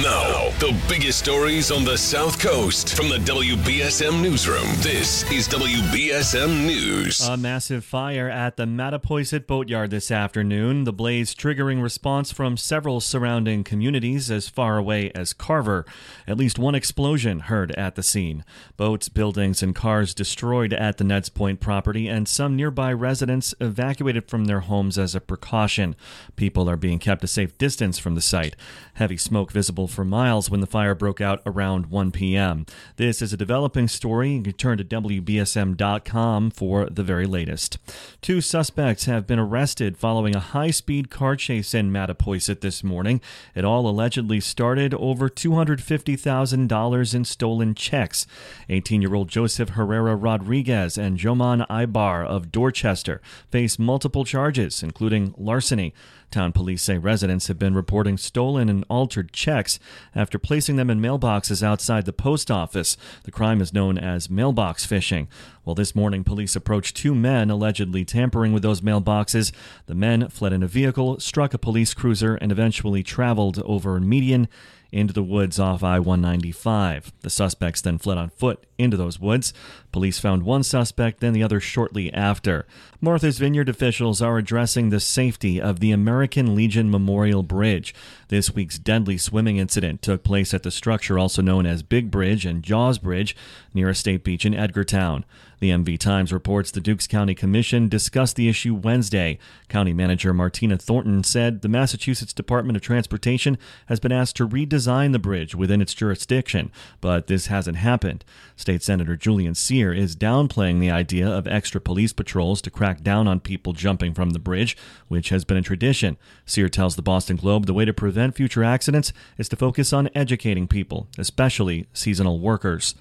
Now, 0.00 0.48
the 0.58 0.74
biggest 0.88 1.18
stories 1.18 1.70
on 1.70 1.84
the 1.84 1.98
South 1.98 2.40
Coast 2.40 2.96
from 2.96 3.10
the 3.10 3.18
WBSM 3.18 4.22
Newsroom. 4.22 4.66
This 4.76 5.30
is 5.30 5.46
WBSM 5.48 6.64
News. 6.64 7.20
A 7.28 7.36
massive 7.36 7.84
fire 7.84 8.30
at 8.30 8.56
the 8.56 8.64
Mattapoisett 8.64 9.46
Boatyard 9.46 9.90
this 9.90 10.10
afternoon. 10.10 10.84
The 10.84 10.94
blaze 10.94 11.34
triggering 11.34 11.82
response 11.82 12.32
from 12.32 12.56
several 12.56 13.00
surrounding 13.00 13.64
communities 13.64 14.30
as 14.30 14.48
far 14.48 14.78
away 14.78 15.10
as 15.14 15.34
Carver. 15.34 15.84
At 16.26 16.38
least 16.38 16.58
one 16.58 16.74
explosion 16.74 17.40
heard 17.40 17.72
at 17.72 17.94
the 17.94 18.02
scene. 18.02 18.46
Boats, 18.78 19.10
buildings, 19.10 19.62
and 19.62 19.74
cars 19.74 20.14
destroyed 20.14 20.72
at 20.72 20.96
the 20.96 21.04
Neds 21.04 21.32
Point 21.32 21.60
property, 21.60 22.08
and 22.08 22.26
some 22.26 22.56
nearby 22.56 22.94
residents 22.94 23.54
evacuated 23.60 24.26
from 24.26 24.46
their 24.46 24.60
homes 24.60 24.96
as 24.96 25.14
a 25.14 25.20
precaution. 25.20 25.94
People 26.34 26.70
are 26.70 26.78
being 26.78 26.98
kept 26.98 27.24
a 27.24 27.28
safe 27.28 27.58
distance 27.58 27.98
from 27.98 28.14
the 28.14 28.22
site. 28.22 28.56
Heavy 28.94 29.18
smoke 29.18 29.52
visible 29.52 29.81
for 29.86 30.04
miles 30.04 30.50
when 30.50 30.60
the 30.60 30.66
fire 30.66 30.94
broke 30.94 31.20
out 31.20 31.42
around 31.46 31.86
1 31.86 32.10
p.m. 32.12 32.66
This 32.96 33.22
is 33.22 33.32
a 33.32 33.36
developing 33.36 33.88
story. 33.88 34.32
You 34.32 34.42
can 34.42 34.52
turn 34.54 34.78
to 34.78 34.84
WBSM.com 34.84 36.50
for 36.50 36.86
the 36.86 37.02
very 37.02 37.26
latest. 37.26 37.78
Two 38.20 38.40
suspects 38.40 39.04
have 39.06 39.26
been 39.26 39.38
arrested 39.38 39.96
following 39.96 40.34
a 40.34 40.40
high 40.40 40.70
speed 40.70 41.10
car 41.10 41.36
chase 41.36 41.74
in 41.74 41.90
Mattapoisett 41.92 42.60
this 42.60 42.84
morning. 42.84 43.20
It 43.54 43.64
all 43.64 43.88
allegedly 43.88 44.40
started 44.40 44.94
over 44.94 45.28
$250,000 45.28 47.14
in 47.14 47.24
stolen 47.24 47.74
checks. 47.74 48.26
18 48.68 49.02
year 49.02 49.14
old 49.14 49.28
Joseph 49.28 49.70
Herrera 49.70 50.16
Rodriguez 50.16 50.98
and 50.98 51.18
Joman 51.18 51.66
Ibar 51.68 52.26
of 52.26 52.52
Dorchester 52.52 53.20
face 53.50 53.78
multiple 53.78 54.24
charges, 54.24 54.82
including 54.82 55.34
larceny. 55.36 55.94
Town 56.32 56.50
police 56.52 56.82
say 56.82 56.96
residents 56.96 57.48
have 57.48 57.58
been 57.58 57.74
reporting 57.74 58.16
stolen 58.16 58.70
and 58.70 58.86
altered 58.88 59.32
checks 59.32 59.71
after 60.14 60.38
placing 60.38 60.76
them 60.76 60.90
in 60.90 61.00
mailboxes 61.00 61.62
outside 61.62 62.04
the 62.04 62.12
post 62.12 62.50
office. 62.50 62.96
The 63.24 63.30
crime 63.30 63.60
is 63.60 63.72
known 63.72 63.98
as 63.98 64.30
mailbox 64.30 64.86
phishing. 64.86 65.26
Well, 65.64 65.74
this 65.74 65.94
morning, 65.94 66.24
police 66.24 66.56
approached 66.56 66.96
two 66.96 67.14
men 67.14 67.50
allegedly 67.50 68.04
tampering 68.04 68.52
with 68.52 68.62
those 68.62 68.80
mailboxes. 68.80 69.52
The 69.86 69.94
men 69.94 70.28
fled 70.28 70.52
in 70.52 70.62
a 70.62 70.68
vehicle, 70.68 71.20
struck 71.20 71.54
a 71.54 71.58
police 71.58 71.94
cruiser, 71.94 72.34
and 72.36 72.50
eventually 72.50 73.02
traveled 73.02 73.60
over 73.60 73.96
a 73.96 74.00
median 74.00 74.48
into 74.92 75.14
the 75.14 75.22
woods 75.22 75.58
off 75.58 75.82
I 75.82 75.98
195. 75.98 77.12
The 77.20 77.30
suspects 77.30 77.80
then 77.80 77.98
fled 77.98 78.18
on 78.18 78.28
foot 78.30 78.66
into 78.82 78.96
those 78.96 79.18
woods. 79.18 79.54
Police 79.92 80.18
found 80.18 80.42
one 80.42 80.62
suspect, 80.62 81.20
then 81.20 81.32
the 81.32 81.42
other 81.42 81.60
shortly 81.60 82.12
after. 82.12 82.66
Martha's 83.00 83.38
Vineyard 83.38 83.68
officials 83.68 84.20
are 84.20 84.38
addressing 84.38 84.90
the 84.90 85.00
safety 85.00 85.60
of 85.60 85.80
the 85.80 85.90
American 85.90 86.54
Legion 86.54 86.90
Memorial 86.90 87.42
Bridge. 87.42 87.94
This 88.28 88.54
week's 88.54 88.78
deadly 88.78 89.18
swimming 89.18 89.56
incident 89.56 90.02
took 90.02 90.22
place 90.22 90.54
at 90.54 90.62
the 90.62 90.70
structure 90.70 91.18
also 91.18 91.42
known 91.42 91.66
as 91.66 91.82
Big 91.82 92.10
Bridge 92.10 92.46
and 92.46 92.62
Jaws 92.62 92.98
Bridge 92.98 93.36
near 93.74 93.88
a 93.88 93.94
state 93.94 94.24
beach 94.24 94.46
in 94.46 94.54
Edgartown. 94.54 95.24
The 95.62 95.70
MV 95.70 95.98
Times 96.00 96.32
reports 96.32 96.72
the 96.72 96.80
Dukes 96.80 97.06
County 97.06 97.36
Commission 97.36 97.88
discussed 97.88 98.34
the 98.34 98.48
issue 98.48 98.74
Wednesday. 98.74 99.38
County 99.68 99.92
Manager 99.92 100.34
Martina 100.34 100.76
Thornton 100.76 101.22
said 101.22 101.62
the 101.62 101.68
Massachusetts 101.68 102.32
Department 102.32 102.76
of 102.76 102.82
Transportation 102.82 103.56
has 103.86 104.00
been 104.00 104.10
asked 104.10 104.34
to 104.36 104.48
redesign 104.48 105.12
the 105.12 105.20
bridge 105.20 105.54
within 105.54 105.80
its 105.80 105.94
jurisdiction, 105.94 106.72
but 107.00 107.28
this 107.28 107.46
hasn't 107.46 107.76
happened. 107.76 108.24
State 108.56 108.71
Senator 108.80 109.16
Julian 109.16 109.56
Cyr 109.56 109.92
is 109.92 110.14
downplaying 110.14 110.78
the 110.78 110.90
idea 110.90 111.28
of 111.28 111.48
extra 111.48 111.80
police 111.80 112.12
patrols 112.12 112.62
to 112.62 112.70
crack 112.70 113.02
down 113.02 113.26
on 113.26 113.40
people 113.40 113.72
jumping 113.72 114.14
from 114.14 114.30
the 114.30 114.38
bridge, 114.38 114.76
which 115.08 115.30
has 115.30 115.44
been 115.44 115.56
a 115.56 115.62
tradition. 115.62 116.16
Cyr 116.46 116.68
tells 116.68 116.94
the 116.94 117.02
Boston 117.02 117.36
Globe 117.36 117.66
the 117.66 117.74
way 117.74 117.84
to 117.84 117.92
prevent 117.92 118.36
future 118.36 118.62
accidents 118.62 119.12
is 119.36 119.48
to 119.48 119.56
focus 119.56 119.92
on 119.92 120.08
educating 120.14 120.68
people, 120.68 121.08
especially 121.18 121.88
seasonal 121.92 122.38
workers. 122.38 122.94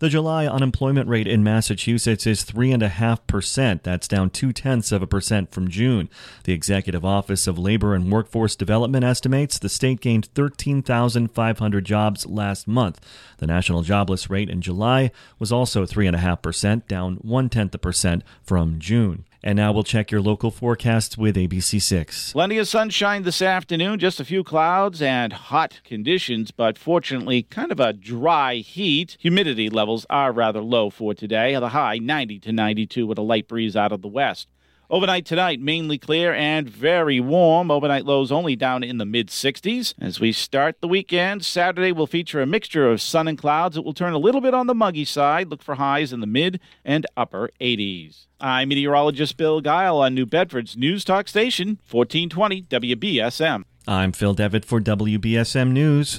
The 0.00 0.08
July 0.08 0.46
unemployment 0.46 1.10
rate 1.10 1.26
in 1.26 1.44
Massachusetts 1.44 2.26
is 2.26 2.42
3.5%. 2.42 3.82
That's 3.82 4.08
down 4.08 4.30
two 4.30 4.50
tenths 4.50 4.92
of 4.92 5.02
a 5.02 5.06
percent 5.06 5.52
from 5.52 5.68
June. 5.68 6.08
The 6.44 6.54
Executive 6.54 7.04
Office 7.04 7.46
of 7.46 7.58
Labor 7.58 7.94
and 7.94 8.10
Workforce 8.10 8.56
Development 8.56 9.04
estimates 9.04 9.58
the 9.58 9.68
state 9.68 10.00
gained 10.00 10.30
13,500 10.34 11.84
jobs 11.84 12.24
last 12.24 12.66
month. 12.66 12.98
The 13.36 13.46
national 13.46 13.82
jobless 13.82 14.30
rate 14.30 14.48
in 14.48 14.62
July 14.62 15.10
was 15.38 15.52
also 15.52 15.84
3.5%, 15.84 16.86
down 16.86 17.16
one 17.16 17.50
tenth 17.50 17.74
of 17.74 17.80
a 17.80 17.82
percent 17.82 18.24
from 18.42 18.78
June. 18.78 19.26
And 19.42 19.56
now 19.56 19.72
we'll 19.72 19.84
check 19.84 20.10
your 20.10 20.20
local 20.20 20.50
forecasts 20.50 21.16
with 21.16 21.36
ABC6. 21.36 22.32
Plenty 22.32 22.58
of 22.58 22.68
sunshine 22.68 23.22
this 23.22 23.40
afternoon, 23.40 23.98
just 23.98 24.20
a 24.20 24.24
few 24.24 24.44
clouds 24.44 25.00
and 25.00 25.32
hot 25.32 25.80
conditions, 25.82 26.50
but 26.50 26.76
fortunately, 26.76 27.44
kind 27.44 27.72
of 27.72 27.80
a 27.80 27.94
dry 27.94 28.56
heat. 28.56 29.16
Humidity 29.18 29.70
levels 29.70 30.04
are 30.10 30.30
rather 30.32 30.60
low 30.60 30.90
for 30.90 31.14
today. 31.14 31.54
The 31.54 31.70
high 31.70 31.96
90 31.96 32.38
to 32.40 32.52
92 32.52 33.06
with 33.06 33.16
a 33.16 33.22
light 33.22 33.48
breeze 33.48 33.76
out 33.76 33.92
of 33.92 34.02
the 34.02 34.08
west. 34.08 34.48
Overnight 34.90 35.24
tonight, 35.24 35.60
mainly 35.60 35.98
clear 35.98 36.34
and 36.34 36.68
very 36.68 37.20
warm. 37.20 37.70
Overnight 37.70 38.04
lows 38.04 38.32
only 38.32 38.56
down 38.56 38.82
in 38.82 38.98
the 38.98 39.04
mid 39.04 39.28
60s. 39.28 39.94
As 40.00 40.18
we 40.18 40.32
start 40.32 40.80
the 40.80 40.88
weekend, 40.88 41.44
Saturday 41.44 41.92
will 41.92 42.08
feature 42.08 42.42
a 42.42 42.46
mixture 42.46 42.90
of 42.90 43.00
sun 43.00 43.28
and 43.28 43.38
clouds. 43.38 43.76
It 43.76 43.84
will 43.84 43.94
turn 43.94 44.14
a 44.14 44.18
little 44.18 44.40
bit 44.40 44.52
on 44.52 44.66
the 44.66 44.74
muggy 44.74 45.04
side. 45.04 45.48
Look 45.48 45.62
for 45.62 45.76
highs 45.76 46.12
in 46.12 46.18
the 46.18 46.26
mid 46.26 46.58
and 46.84 47.06
upper 47.16 47.50
80s. 47.60 48.26
I'm 48.40 48.70
meteorologist 48.70 49.36
Bill 49.36 49.60
Guile 49.60 49.98
on 49.98 50.12
New 50.12 50.26
Bedford's 50.26 50.76
News 50.76 51.04
Talk 51.04 51.28
Station, 51.28 51.78
1420 51.88 52.62
WBSM. 52.62 53.62
I'm 53.86 54.10
Phil 54.10 54.34
Devitt 54.34 54.64
for 54.64 54.80
WBSM 54.80 55.70
News. 55.70 56.18